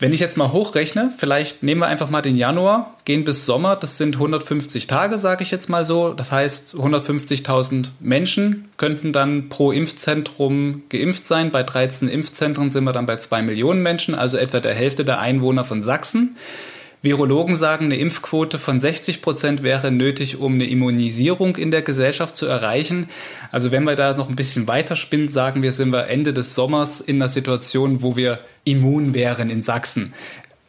[0.01, 3.75] Wenn ich jetzt mal hochrechne, vielleicht nehmen wir einfach mal den Januar, gehen bis Sommer,
[3.75, 6.13] das sind 150 Tage, sage ich jetzt mal so.
[6.13, 11.51] Das heißt, 150.000 Menschen könnten dann pro Impfzentrum geimpft sein.
[11.51, 15.19] Bei 13 Impfzentren sind wir dann bei 2 Millionen Menschen, also etwa der Hälfte der
[15.19, 16.37] Einwohner von Sachsen.
[17.01, 22.35] Virologen sagen, eine Impfquote von 60 Prozent wäre nötig, um eine Immunisierung in der Gesellschaft
[22.35, 23.07] zu erreichen.
[23.51, 26.55] Also wenn wir da noch ein bisschen weiter spinnen, sagen wir, sind wir Ende des
[26.55, 30.13] Sommers in einer Situation, wo wir immun wären in Sachsen.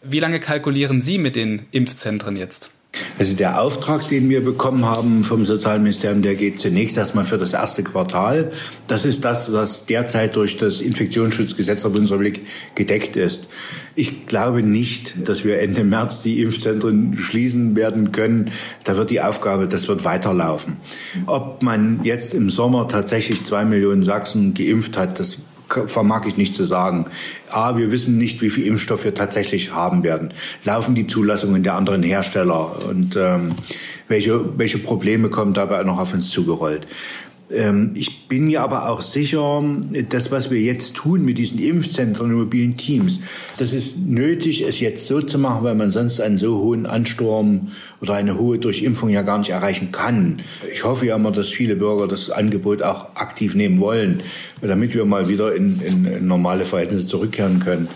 [0.03, 2.71] Wie lange kalkulieren Sie mit den Impfzentren jetzt?
[3.19, 7.53] Also der Auftrag, den wir bekommen haben vom Sozialministerium, der geht zunächst erstmal für das
[7.53, 8.51] erste Quartal.
[8.87, 13.49] Das ist das, was derzeit durch das Infektionsschutzgesetz der Bundesrepublik gedeckt ist.
[13.95, 18.51] Ich glaube nicht, dass wir Ende März die Impfzentren schließen werden können.
[18.85, 20.79] Da wird die Aufgabe, das wird weiterlaufen.
[21.27, 25.39] Ob man jetzt im Sommer tatsächlich zwei Millionen Sachsen geimpft hat, das
[25.87, 27.07] vermag ich nicht zu sagen.
[27.51, 30.33] A, wir wissen nicht, wie viel Impfstoff wir tatsächlich haben werden.
[30.65, 33.51] Laufen die Zulassungen der anderen Hersteller und ähm,
[34.09, 36.87] welche, welche Probleme kommen dabei noch auf uns zugerollt?
[37.53, 39.63] Ähm, ich bin mir aber auch sicher,
[40.09, 43.21] das, was wir jetzt tun mit diesen Impfzentren und mobilen Teams,
[43.59, 47.69] das ist nötig, es jetzt so zu machen, weil man sonst einen so hohen Ansturm
[48.01, 50.43] oder eine hohe Durchimpfung ja gar nicht erreichen kann.
[50.73, 54.21] Ich hoffe ja immer, dass viele Bürger das Angebot auch aktiv nehmen wollen,
[54.61, 57.89] damit wir mal wieder in, in normale Verhältnisse zurückkehren können.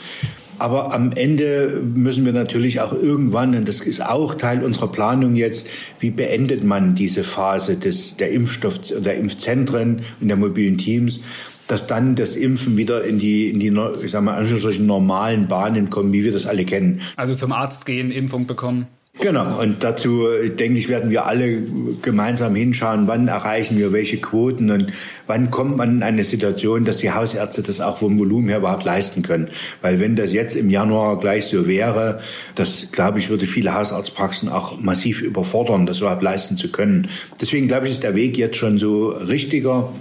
[0.58, 5.36] Aber am Ende müssen wir natürlich auch irgendwann, und das ist auch Teil unserer Planung
[5.36, 5.68] jetzt,
[6.00, 11.20] wie beendet man diese Phase des, der Impfstoff, der Impfzentren und der mobilen Teams,
[11.66, 14.44] dass dann das Impfen wieder in die, in die, ich sag mal,
[14.80, 17.00] normalen Bahnen kommt, wie wir das alle kennen.
[17.16, 18.86] Also zum Arzt gehen, Impfung bekommen.
[19.20, 20.27] Genau, und dazu,
[20.59, 21.62] denke ich, werden wir alle
[22.03, 24.92] gemeinsam hinschauen, wann erreichen wir welche Quoten und
[25.29, 28.85] wann kommt man in eine Situation, dass die Hausärzte das auch vom Volumen her überhaupt
[28.85, 29.48] leisten können.
[29.83, 32.18] Weil wenn das jetzt im Januar gleich so wäre,
[32.57, 37.09] das, glaube ich, würde viele Hausarztpraxen auch massiv überfordern, das überhaupt leisten zu können.
[37.40, 39.92] Deswegen, glaube ich, ist der Weg jetzt schon so richtiger.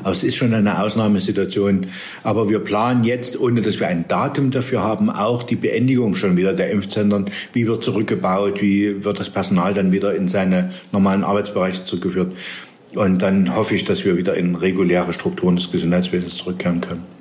[0.00, 1.86] Aber es ist schon eine Ausnahmesituation.
[2.22, 6.36] Aber wir planen jetzt, ohne dass wir ein Datum dafür haben, auch die Beendigung schon
[6.36, 7.26] wieder der Impfzentren.
[7.52, 8.60] Wie wird zurückgebaut?
[8.60, 12.34] Wie wird das Personal dann wieder in seine normalen Arbeitsbereiche zurückgeführt?
[12.94, 17.18] Und dann hoffe ich, dass wir wieder in reguläre Strukturen des Gesundheitswesens zurückkehren können.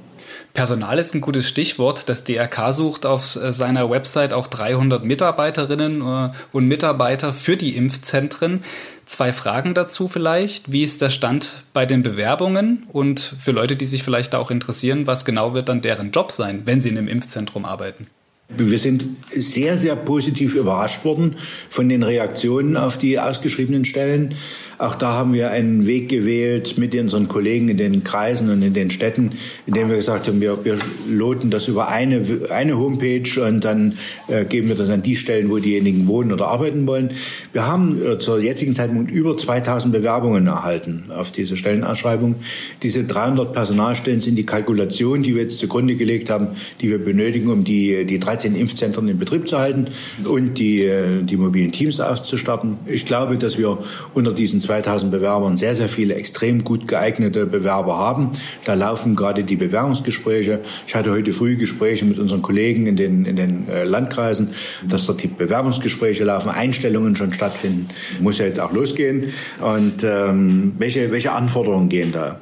[0.58, 2.10] Personal ist ein gutes Stichwort.
[2.10, 7.76] Das DRK sucht auf äh, seiner Website auch 300 Mitarbeiterinnen äh, und Mitarbeiter für die
[7.76, 8.64] Impfzentren.
[9.08, 10.70] Zwei Fragen dazu vielleicht.
[10.70, 12.84] Wie ist der Stand bei den Bewerbungen?
[12.92, 16.34] Und für Leute, die sich vielleicht da auch interessieren, was genau wird dann deren Job
[16.34, 18.08] sein, wenn sie in einem Impfzentrum arbeiten?
[18.50, 21.36] Wir sind sehr, sehr positiv überrascht worden
[21.70, 24.34] von den Reaktionen auf die ausgeschriebenen Stellen.
[24.78, 28.74] Auch da haben wir einen Weg gewählt mit unseren Kollegen in den Kreisen und in
[28.74, 29.32] den Städten,
[29.66, 30.78] indem wir gesagt haben, wir, wir
[31.10, 35.50] loten das über eine, eine Homepage und dann äh, geben wir das an die Stellen,
[35.50, 37.10] wo diejenigen wohnen oder arbeiten wollen.
[37.54, 42.36] Wir haben äh, zur jetzigen Zeitpunkt über 2000 Bewerbungen erhalten auf diese Stellenausschreibung.
[42.84, 46.50] Diese 300 Personalstellen sind die Kalkulation, die wir jetzt zugrunde gelegt haben,
[46.82, 49.88] die wir benötigen, um die, die 13 Impfzentren in Betrieb zu halten
[50.26, 52.78] und die, äh, die mobilen Teams auszustatten.
[52.86, 53.78] Ich glaube, dass wir
[54.14, 58.32] unter diesen 2000 Bewerbern sehr, sehr viele extrem gut geeignete Bewerber haben.
[58.66, 60.60] Da laufen gerade die Bewerbungsgespräche.
[60.86, 64.50] Ich hatte heute früh Gespräche mit unseren Kollegen in den, in den äh, Landkreisen,
[64.88, 67.88] dass dort die Bewerbungsgespräche laufen, Einstellungen schon stattfinden.
[68.20, 69.32] Muss ja jetzt auch losgehen.
[69.60, 72.40] Und ähm, welche, welche Anforderungen gehen da?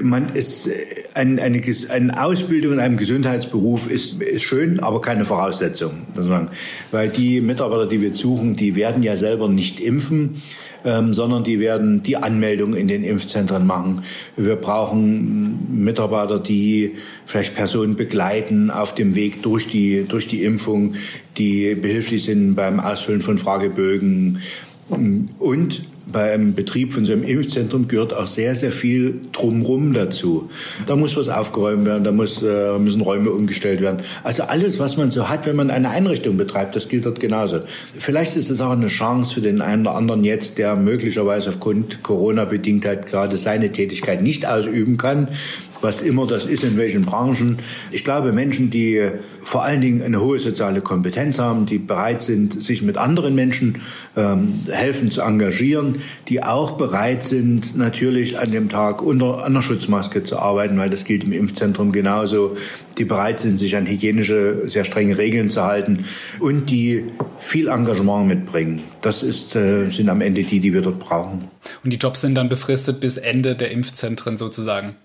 [0.00, 0.72] Man ist äh,
[1.14, 6.02] eine, eine, eine Ausbildung in einem Gesundheitsberuf ist, ist schön, aber keine Voraussetzung.
[6.90, 10.42] Weil die Mitarbeiter, die wir suchen, die werden ja selber nicht impfen
[10.86, 14.02] ähm, sondern die werden die Anmeldung in den Impfzentren machen.
[14.36, 16.92] Wir brauchen Mitarbeiter, die
[17.26, 20.94] vielleicht Personen begleiten auf dem Weg durch die, durch die Impfung,
[21.38, 24.40] die behilflich sind beim Ausfüllen von Fragebögen
[25.38, 30.48] und beim Betrieb von so einem Impfzentrum gehört auch sehr, sehr viel drumrum dazu.
[30.86, 34.00] Da muss was aufgeräumt werden, da muss, äh, müssen Räume umgestellt werden.
[34.22, 37.60] Also alles, was man so hat, wenn man eine Einrichtung betreibt, das gilt dort genauso.
[37.98, 42.02] Vielleicht ist es auch eine Chance für den einen oder anderen jetzt, der möglicherweise aufgrund
[42.02, 45.28] Corona-Bedingtheit gerade seine Tätigkeit nicht ausüben kann,
[45.80, 47.58] was immer das ist, in welchen Branchen.
[47.90, 49.10] Ich glaube, Menschen, die
[49.42, 53.78] vor allen Dingen eine hohe soziale Kompetenz haben, die bereit sind, sich mit anderen Menschen
[54.16, 55.96] ähm, helfen zu engagieren,
[56.28, 61.04] die auch bereit sind, natürlich an dem Tag unter einer Schutzmaske zu arbeiten, weil das
[61.04, 62.56] gilt im Impfzentrum genauso,
[62.98, 66.04] die bereit sind, sich an hygienische, sehr strenge Regeln zu halten
[66.40, 67.04] und die
[67.38, 68.82] viel Engagement mitbringen.
[69.02, 71.55] Das ist, äh, sind am Ende die, die wir dort brauchen.
[71.84, 74.96] Und die Jobs sind dann befristet bis Ende der Impfzentren sozusagen?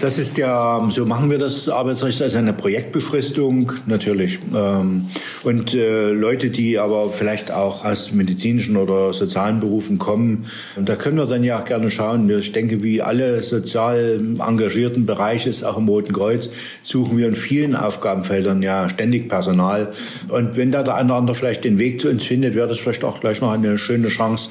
[0.00, 4.40] Das ist ja, so machen wir das Arbeitsrecht als eine Projektbefristung, natürlich.
[4.54, 5.08] Ähm,
[5.44, 10.96] und äh, Leute, die aber vielleicht auch aus medizinischen oder sozialen Berufen kommen, und da
[10.96, 12.28] können wir dann ja auch gerne schauen.
[12.28, 16.50] Ich denke, wie alle sozial engagierten Bereiche, auch im Roten Kreuz,
[16.82, 19.92] suchen wir in vielen Aufgabenfeldern ja ständig Personal.
[20.28, 22.78] Und wenn da der eine oder andere vielleicht den Weg zu uns findet, wäre das
[22.78, 24.50] vielleicht auch gleich noch eine schöne Chance,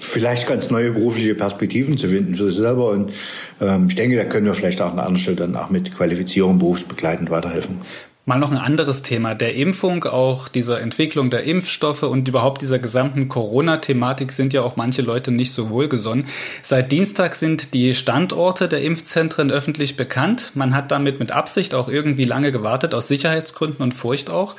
[0.00, 2.90] vielleicht ganz neue berufliche Perspektiven zu finden für sich selber.
[2.90, 3.12] Und
[3.60, 6.58] ähm, ich denke, da können wir vielleicht auch an anderer Stelle dann auch mit Qualifizierung
[6.58, 7.80] berufsbegleitend weiterhelfen.
[8.28, 12.78] Mal noch ein anderes Thema der Impfung, auch dieser Entwicklung der Impfstoffe und überhaupt dieser
[12.78, 16.26] gesamten Corona-Thematik sind ja auch manche Leute nicht so wohlgesonnen.
[16.60, 20.50] Seit Dienstag sind die Standorte der Impfzentren öffentlich bekannt.
[20.52, 24.56] Man hat damit mit Absicht auch irgendwie lange gewartet, aus Sicherheitsgründen und Furcht auch,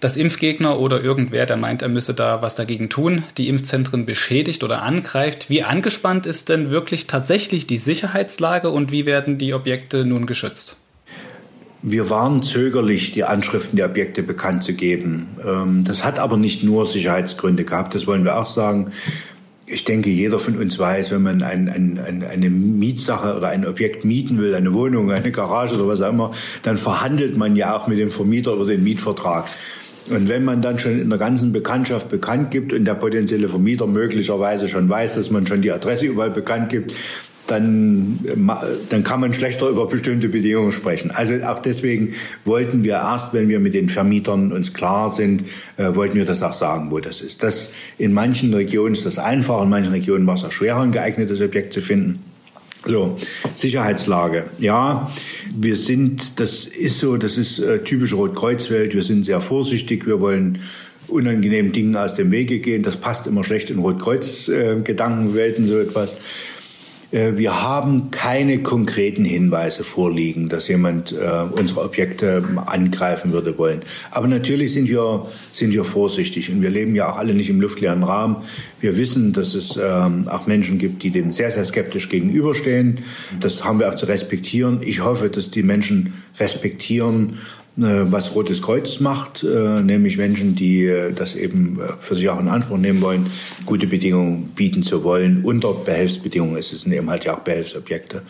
[0.00, 4.62] dass Impfgegner oder irgendwer, der meint, er müsse da was dagegen tun, die Impfzentren beschädigt
[4.62, 5.48] oder angreift.
[5.48, 10.76] Wie angespannt ist denn wirklich tatsächlich die Sicherheitslage und wie werden die Objekte nun geschützt?
[11.82, 15.28] Wir waren zögerlich, die Anschriften der Objekte bekannt zu geben.
[15.46, 18.90] Ähm, das hat aber nicht nur Sicherheitsgründe gehabt, das wollen wir auch sagen.
[19.68, 23.66] Ich denke, jeder von uns weiß, wenn man ein, ein, ein, eine Mietsache oder ein
[23.66, 26.30] Objekt mieten will, eine Wohnung, eine Garage oder was auch immer,
[26.62, 29.46] dann verhandelt man ja auch mit dem Vermieter über den Mietvertrag.
[30.08, 33.88] Und wenn man dann schon in der ganzen Bekanntschaft bekannt gibt und der potenzielle Vermieter
[33.88, 36.94] möglicherweise schon weiß, dass man schon die Adresse überall bekannt gibt,
[37.46, 38.18] dann,
[38.88, 41.10] dann kann man schlechter über bestimmte Bedingungen sprechen.
[41.10, 42.12] Also auch deswegen
[42.44, 45.44] wollten wir erst, wenn wir mit den Vermietern uns klar sind,
[45.76, 47.42] äh, wollten wir das auch sagen, wo das ist.
[47.42, 50.92] Das in manchen Regionen ist das einfach, in manchen Regionen war es auch schwerer, ein
[50.92, 52.20] geeignetes Objekt zu finden.
[52.84, 53.18] So,
[53.56, 54.44] Sicherheitslage.
[54.60, 55.10] Ja,
[55.52, 58.94] wir sind, das ist so, das ist äh, typische Rotkreuzwelt.
[58.94, 60.06] Wir sind sehr vorsichtig.
[60.06, 60.60] Wir wollen
[61.08, 62.84] unangenehmen Dingen aus dem Wege gehen.
[62.84, 66.16] Das passt immer schlecht in Rotkreuz-Gedankenwelten, äh, so etwas.
[67.10, 73.82] Äh, wir haben keine konkreten Hinweise vorliegen, dass jemand äh, unsere Objekte angreifen würde wollen.
[74.10, 77.60] Aber natürlich sind wir, sind wir vorsichtig und wir leben ja auch alle nicht im
[77.60, 78.36] luftleeren Raum.
[78.80, 83.00] Wir wissen, dass es ähm, auch Menschen gibt, die dem sehr, sehr skeptisch gegenüberstehen.
[83.40, 84.80] Das haben wir auch zu respektieren.
[84.82, 87.38] Ich hoffe, dass die Menschen respektieren,
[87.76, 92.48] was Rotes Kreuz macht, äh, nämlich Menschen, die äh, das eben für sich auch in
[92.48, 93.26] Anspruch nehmen wollen,
[93.66, 95.44] gute Bedingungen bieten zu wollen.
[95.44, 98.22] Unter Behelfsbedingungen es sind eben halt ja auch Behelfsobjekte.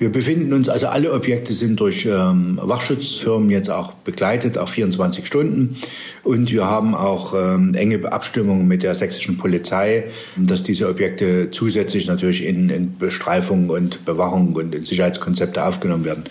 [0.00, 5.26] Wir befinden uns, also alle Objekte sind durch ähm, Wachschutzfirmen jetzt auch begleitet, auch 24
[5.26, 5.76] Stunden.
[6.22, 10.04] Und wir haben auch ähm, enge Abstimmungen mit der sächsischen Polizei,
[10.36, 16.24] dass diese Objekte zusätzlich natürlich in, in Bestreifung und Bewachung und in Sicherheitskonzepte aufgenommen werden.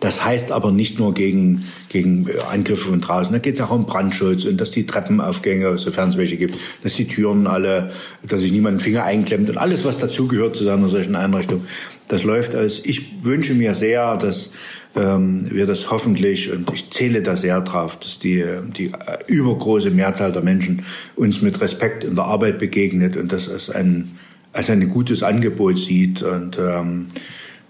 [0.00, 3.32] Das heißt aber nicht nur gegen, gegen Angriffe von draußen.
[3.32, 6.94] Da geht es auch um Brandschutz und dass die Treppenaufgänge, sofern es welche gibt, dass
[6.94, 7.90] die Türen alle,
[8.22, 11.64] dass sich niemand den Finger einklemmt und alles, was dazugehört zu einer solchen Einrichtung.
[12.06, 12.84] Das läuft alles.
[12.84, 14.52] Ich wünsche mir sehr, dass
[14.94, 18.44] ähm, wir das hoffentlich, und ich zähle da sehr drauf, dass die,
[18.76, 18.92] die
[19.26, 20.84] übergroße Mehrzahl der Menschen
[21.16, 24.16] uns mit Respekt in der Arbeit begegnet und das als ein,
[24.52, 26.22] als ein gutes Angebot sieht.
[26.22, 27.08] Und ähm,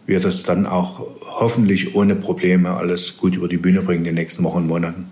[0.09, 4.15] wir das dann auch hoffentlich ohne Probleme alles gut über die Bühne bringen in den
[4.15, 5.07] nächsten Wochen und Monaten.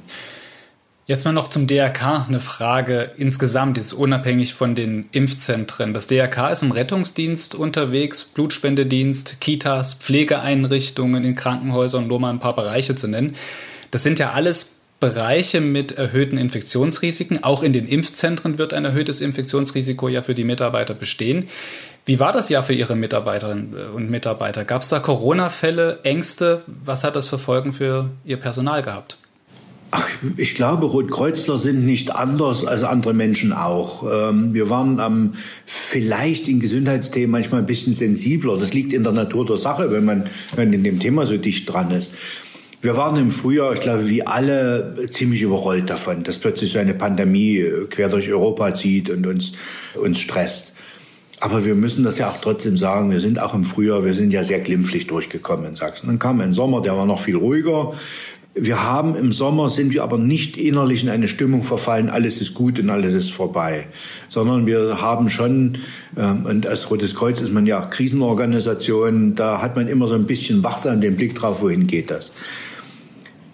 [1.05, 5.95] Jetzt mal noch zum DRK eine Frage insgesamt, jetzt unabhängig von den Impfzentren.
[5.95, 12.57] Das DRK ist im Rettungsdienst unterwegs, Blutspendedienst, Kitas, Pflegeeinrichtungen in Krankenhäusern, nur mal ein paar
[12.57, 13.37] Bereiche zu nennen.
[13.93, 17.45] Das sind ja alles Bereiche mit erhöhten Infektionsrisiken.
[17.45, 21.45] Auch in den Impfzentren wird ein erhöhtes Infektionsrisiko ja für die Mitarbeiter bestehen.
[22.07, 24.64] Wie war das ja für Ihre Mitarbeiterinnen und Mitarbeiter?
[24.64, 26.62] Gab es da Corona-Fälle, Ängste?
[26.69, 29.19] Was hat das für Folgen für Ihr Personal gehabt?
[29.90, 34.05] Ach, ich glaube, Rotkreuzler sind nicht anders als andere Menschen auch.
[34.09, 35.33] Ähm, wir waren ähm,
[35.64, 38.57] vielleicht in Gesundheitsthemen manchmal ein bisschen sensibler.
[38.57, 41.37] Das liegt in der Natur der Sache, wenn man, wenn man in dem Thema so
[41.37, 42.14] dicht dran ist.
[42.83, 46.95] Wir waren im Frühjahr, ich glaube, wie alle ziemlich überrollt davon, dass plötzlich so eine
[46.95, 49.55] Pandemie quer durch Europa zieht und uns,
[49.95, 50.76] uns stresst.
[51.40, 54.33] Aber wir müssen das ja auch trotzdem sagen, wir sind auch im Frühjahr, wir sind
[54.33, 56.07] ja sehr glimpflich durchgekommen in Sachsen.
[56.07, 57.92] Dann kam ein Sommer, der war noch viel ruhiger.
[58.55, 62.55] Wir haben im Sommer, sind wir aber nicht innerlich in eine Stimmung verfallen, alles ist
[62.55, 63.87] gut und alles ist vorbei,
[64.31, 65.77] sondern wir haben schon,
[66.16, 70.14] ähm, und als Rotes Kreuz ist man ja auch Krisenorganisation, da hat man immer so
[70.14, 72.33] ein bisschen wachsam den Blick drauf, wohin geht das.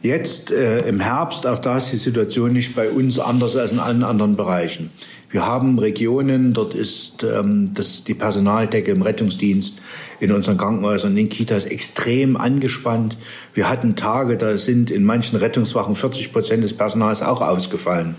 [0.02, 3.80] Jetzt äh, im Herbst, auch da ist die Situation nicht bei uns anders als in
[3.80, 4.90] allen anderen Bereichen.
[5.32, 9.80] Wir haben Regionen, dort ist ähm, das, die Personaldecke im Rettungsdienst
[10.20, 13.16] in unseren Krankenhäusern, in Kitas extrem angespannt.
[13.54, 18.14] Wir hatten Tage, da sind in manchen Rettungswachen 40 Prozent des Personals auch ausgefallen.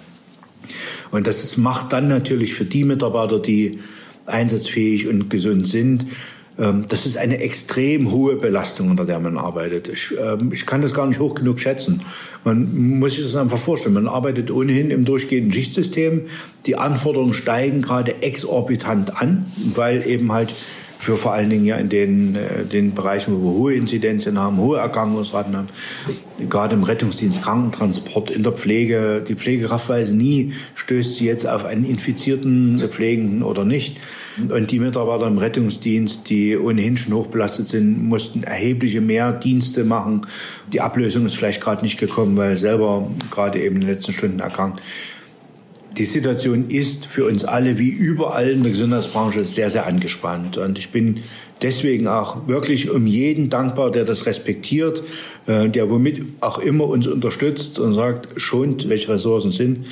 [1.11, 3.79] Und das macht dann natürlich für die Mitarbeiter, die
[4.25, 6.07] einsatzfähig und gesund sind,
[6.87, 9.89] das ist eine extrem hohe Belastung, unter der man arbeitet.
[9.89, 12.01] Ich, ähm, ich kann das gar nicht hoch genug schätzen.
[12.43, 13.95] Man muss sich das einfach vorstellen.
[13.95, 16.21] Man arbeitet ohnehin im durchgehenden Schichtsystem.
[16.65, 20.53] Die Anforderungen steigen gerade exorbitant an, weil eben halt
[21.03, 24.57] für vor allen Dingen ja in den, äh, den Bereichen, wo wir hohe Inzidenzen haben,
[24.57, 25.67] hohe Erkrankungsraten haben,
[26.49, 29.21] gerade im Rettungsdienst, Krankentransport, in der Pflege.
[29.27, 33.99] Die Pflegekraft weiß nie, stößt sie jetzt auf einen Infizierten, zu pflegen oder nicht.
[34.49, 40.21] Und die Mitarbeiter im Rettungsdienst, die ohnehin schon hochbelastet sind, mussten erhebliche mehr Dienste machen.
[40.71, 44.39] Die Ablösung ist vielleicht gerade nicht gekommen, weil selber gerade eben in den letzten Stunden
[44.39, 44.81] erkrankt
[45.97, 50.57] die Situation ist für uns alle wie überall in der Gesundheitsbranche sehr, sehr angespannt.
[50.57, 51.19] Und ich bin
[51.61, 55.03] deswegen auch wirklich um jeden dankbar, der das respektiert,
[55.45, 59.87] äh, der womit auch immer uns unterstützt und sagt, schont, welche Ressourcen sind.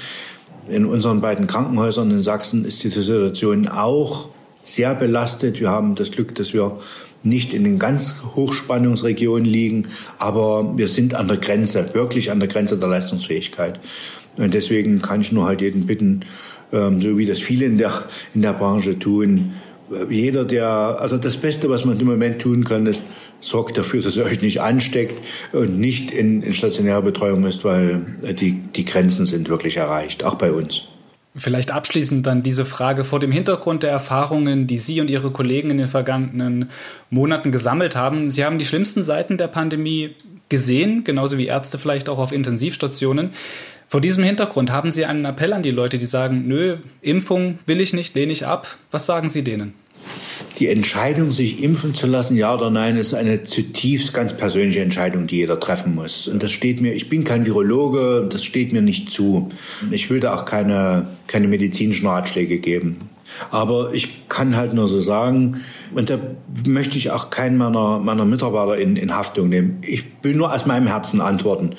[0.69, 4.29] In unseren beiden Krankenhäusern in Sachsen ist die Situation auch
[4.63, 5.59] sehr belastet.
[5.59, 6.79] Wir haben das Glück, dass wir
[7.23, 9.87] nicht in den ganz Hochspannungsregionen liegen,
[10.17, 13.79] aber wir sind an der Grenze, wirklich an der Grenze der Leistungsfähigkeit.
[14.37, 16.21] Und deswegen kann ich nur halt jeden bitten,
[16.71, 17.93] ähm, so wie das viele in der,
[18.33, 19.53] in der Branche tun,
[20.09, 23.01] jeder, der, also das Beste, was man im Moment tun kann, ist,
[23.39, 28.05] sorgt dafür, dass ihr euch nicht ansteckt und nicht in, in stationäre Betreuung müsst, weil
[28.39, 30.83] die, die Grenzen sind wirklich erreicht, auch bei uns.
[31.35, 35.69] Vielleicht abschließend dann diese Frage vor dem Hintergrund der Erfahrungen, die Sie und Ihre Kollegen
[35.69, 36.69] in den vergangenen
[37.09, 38.29] Monaten gesammelt haben.
[38.29, 40.11] Sie haben die schlimmsten Seiten der Pandemie
[40.49, 43.31] gesehen, genauso wie Ärzte vielleicht auch auf Intensivstationen.
[43.91, 47.81] Vor diesem Hintergrund haben Sie einen Appell an die Leute, die sagen, nö, Impfung will
[47.81, 48.77] ich nicht, lehne ich ab.
[48.89, 49.73] Was sagen Sie denen?
[50.59, 55.27] Die Entscheidung, sich impfen zu lassen, ja oder nein, ist eine zutiefst ganz persönliche Entscheidung,
[55.27, 56.29] die jeder treffen muss.
[56.29, 59.49] Und das steht mir, ich bin kein Virologe, das steht mir nicht zu.
[59.91, 63.09] Ich will da auch keine, keine medizinischen Ratschläge geben.
[63.49, 65.61] Aber ich kann halt nur so sagen,
[65.93, 66.17] und da
[66.65, 69.79] möchte ich auch keinen meiner, meiner Mitarbeiter in, in Haftung nehmen.
[69.83, 71.75] Ich will nur aus meinem Herzen antworten.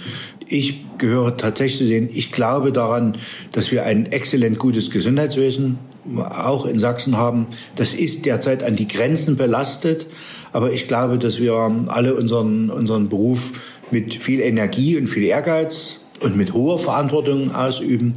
[0.53, 3.17] Ich gehöre tatsächlich zu denen, ich glaube daran,
[3.53, 5.79] dass wir ein exzellent gutes Gesundheitswesen
[6.15, 7.47] auch in Sachsen haben.
[7.75, 10.07] Das ist derzeit an die Grenzen belastet,
[10.53, 11.55] aber ich glaube, dass wir
[11.87, 13.55] alle unseren, unseren Beruf
[13.91, 18.17] mit viel Energie und viel Ehrgeiz und mit hoher Verantwortung ausüben.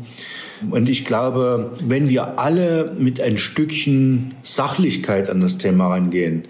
[0.72, 6.44] Und ich glaube, wenn wir alle mit ein Stückchen Sachlichkeit an das Thema rangehen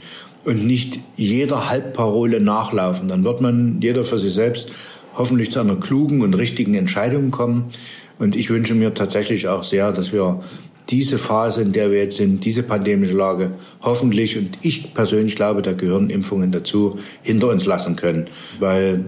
[0.45, 4.71] und nicht jeder Halbparole nachlaufen, dann wird man jeder für sich selbst
[5.15, 7.71] hoffentlich zu einer klugen und richtigen Entscheidung kommen.
[8.19, 10.41] Und ich wünsche mir tatsächlich auch sehr, dass wir
[10.89, 13.51] diese Phase, in der wir jetzt sind, diese pandemische Lage
[13.82, 18.28] hoffentlich, und ich persönlich glaube, da gehören Impfungen dazu, hinter uns lassen können.
[18.60, 19.04] Weil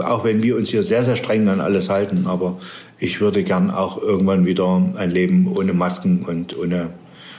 [0.00, 2.58] auch wenn wir uns hier sehr, sehr streng an alles halten, aber
[2.98, 6.90] ich würde gern auch irgendwann wieder ein Leben ohne Masken und ohne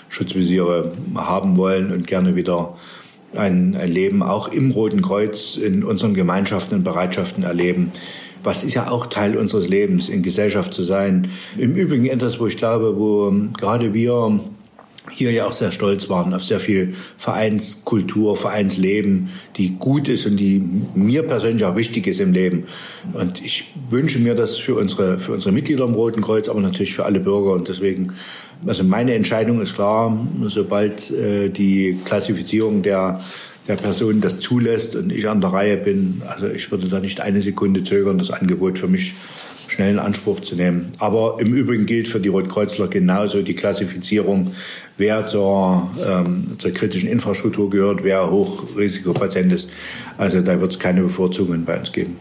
[0.10, 2.76] Schutzvisiere haben wollen und gerne wieder
[3.36, 7.92] ein, Leben auch im Roten Kreuz in unseren Gemeinschaften und Bereitschaften erleben.
[8.44, 11.30] Was ist ja auch Teil unseres Lebens, in Gesellschaft zu sein.
[11.58, 14.40] Im Übrigen etwas, wo ich glaube, wo gerade wir
[15.12, 20.38] hier ja auch sehr stolz waren auf sehr viel Vereinskultur, Vereinsleben, die gut ist und
[20.38, 20.64] die
[20.96, 22.66] mir persönlich auch wichtig ist im Leben.
[23.14, 26.96] Und ich wünsche mir das für unsere, für unsere Mitglieder im Roten Kreuz, aber natürlich
[26.96, 27.52] für alle Bürger.
[27.52, 28.14] Und deswegen
[28.66, 33.22] also meine Entscheidung ist klar, sobald äh, die Klassifizierung der,
[33.68, 37.22] der Person das zulässt und ich an der Reihe bin, also ich würde da nicht
[37.22, 39.14] eine Sekunde zögern, das Angebot für mich
[39.68, 40.92] schnell in Anspruch zu nehmen.
[41.00, 44.52] Aber im Übrigen gilt für die Rotkreuzler genauso die Klassifizierung,
[44.98, 49.70] wer zur, ähm, zur kritischen Infrastruktur gehört, wer Hochrisikopatient ist.
[50.18, 52.18] Also da wird es keine Bevorzugungen bei uns geben.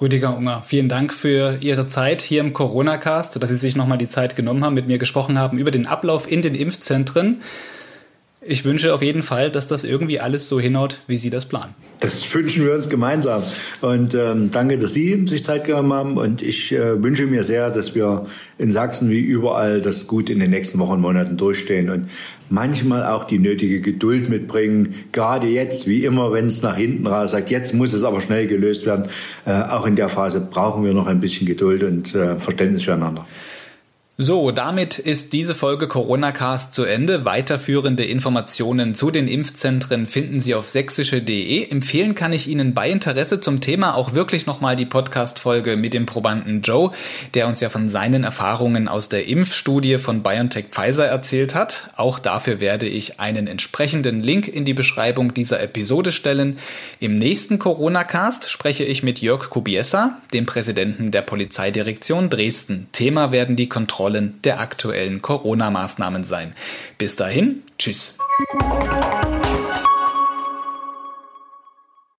[0.00, 4.08] Rüdiger Unger, vielen Dank für Ihre Zeit hier im Corona-Cast, dass Sie sich nochmal die
[4.08, 7.42] Zeit genommen haben, mit mir gesprochen haben über den Ablauf in den Impfzentren.
[8.42, 11.74] Ich wünsche auf jeden Fall, dass das irgendwie alles so hinhaut, wie Sie das planen.
[12.00, 13.42] Das wünschen wir uns gemeinsam.
[13.82, 16.16] Und ähm, danke, dass Sie sich Zeit genommen haben.
[16.16, 18.24] Und ich äh, wünsche mir sehr, dass wir
[18.56, 22.08] in Sachsen wie überall das gut in den nächsten Wochen und Monaten durchstehen und
[22.48, 24.94] manchmal auch die nötige Geduld mitbringen.
[25.12, 28.46] Gerade jetzt, wie immer, wenn es nach hinten raus sagt, jetzt muss es aber schnell
[28.46, 29.10] gelöst werden.
[29.44, 33.26] Äh, auch in der Phase brauchen wir noch ein bisschen Geduld und äh, Verständnis füreinander.
[34.22, 37.24] So, damit ist diese Folge Corona Cast zu Ende.
[37.24, 41.70] Weiterführende Informationen zu den Impfzentren finden Sie auf sächsische.de.
[41.70, 46.04] Empfehlen kann ich Ihnen bei Interesse zum Thema auch wirklich nochmal die Podcast-Folge mit dem
[46.04, 46.90] Probanden Joe,
[47.32, 51.88] der uns ja von seinen Erfahrungen aus der Impfstudie von BioNTech Pfizer erzählt hat.
[51.96, 56.58] Auch dafür werde ich einen entsprechenden Link in die Beschreibung dieser Episode stellen.
[56.98, 62.86] Im nächsten Corona Cast spreche ich mit Jörg Kubiesa, dem Präsidenten der Polizeidirektion Dresden.
[62.92, 66.54] Thema werden die Kontrollen Kontrollen der aktuellen Corona-Maßnahmen sein.
[66.98, 68.16] Bis dahin, tschüss.